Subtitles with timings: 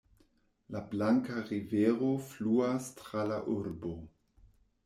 [0.75, 3.97] La Blanka Rivero fluas tra la urbo.